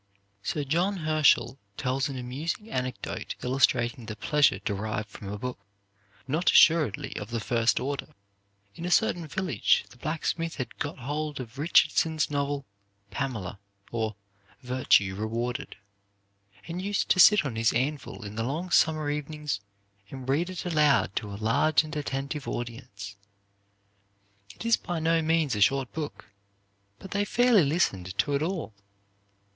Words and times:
Sir 0.41 0.63
John 0.63 0.97
Herschel 1.05 1.59
tells 1.77 2.09
an 2.09 2.17
amusing 2.17 2.71
anecdote 2.71 3.35
illustrating 3.43 4.07
the 4.07 4.15
pleasure 4.15 4.57
derived 4.57 5.09
from 5.11 5.27
a 5.31 5.37
book, 5.37 5.59
not 6.27 6.51
assuredly 6.51 7.15
of 7.17 7.29
the 7.29 7.39
first 7.39 7.79
order. 7.79 8.07
In 8.73 8.83
a 8.83 8.89
certain 8.89 9.27
village 9.27 9.85
the 9.91 9.97
blacksmith 9.97 10.55
had 10.55 10.79
got 10.79 10.97
hold 10.97 11.39
of 11.39 11.59
Richardson's 11.59 12.31
novel 12.31 12.65
"Pamela, 13.11 13.59
or 13.91 14.15
Virtue 14.63 15.13
Rewarded," 15.13 15.75
and 16.67 16.81
used 16.81 17.09
to 17.09 17.19
sit 17.19 17.45
on 17.45 17.55
his 17.55 17.71
anvil 17.71 18.25
in 18.25 18.33
the 18.35 18.43
long 18.43 18.71
summer 18.71 19.07
evenings 19.11 19.59
and 20.09 20.27
read 20.27 20.49
it 20.49 20.65
aloud 20.65 21.15
to 21.17 21.31
a 21.31 21.37
large 21.37 21.83
and 21.83 21.95
attentive 21.95 22.47
audience. 22.47 23.17
It 24.55 24.65
is 24.65 24.77
by 24.77 24.97
no 24.99 25.21
means 25.21 25.55
a 25.55 25.61
short 25.61 25.93
book, 25.93 26.25
but 26.97 27.11
they 27.11 27.23
fairly 27.23 27.63
listened 27.63 28.17
to 28.17 28.33
it 28.33 28.41
all. 28.41 28.73